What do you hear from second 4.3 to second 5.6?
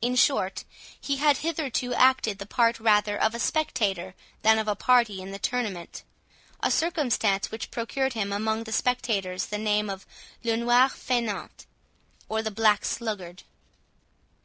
than of a party in the